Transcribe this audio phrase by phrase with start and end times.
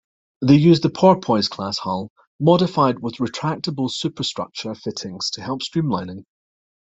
[0.41, 2.09] They used the "Porpoise"-class hull,
[2.39, 6.23] modified with retractable superstructure fittings to help streamlining.